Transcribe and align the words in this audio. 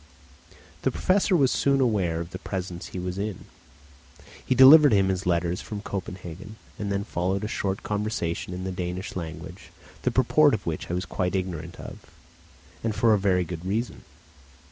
The 0.81 0.89
Professor 0.89 1.37
was 1.37 1.51
soon 1.51 1.79
aware 1.79 2.19
of 2.21 2.31
the 2.31 2.39
presence 2.39 2.87
he 2.87 2.97
was 2.97 3.19
in. 3.19 3.45
He 4.43 4.55
delivered 4.55 4.93
him 4.93 5.09
his 5.09 5.27
letters 5.27 5.61
from 5.61 5.81
Copenhagen, 5.81 6.55
and 6.79 6.91
then 6.91 7.03
followed 7.03 7.43
a 7.43 7.47
short 7.47 7.83
conversation 7.83 8.51
in 8.51 8.63
the 8.63 8.71
Danish 8.71 9.15
language, 9.15 9.69
the 10.01 10.09
purport 10.09 10.55
of 10.55 10.65
which 10.65 10.89
I 10.89 10.95
was 10.95 11.05
quite 11.05 11.35
ignorant 11.35 11.75
of, 11.79 11.99
and 12.83 12.95
for 12.95 13.13
a 13.13 13.19
very 13.19 13.43
good 13.43 13.63
reason. 13.63 14.01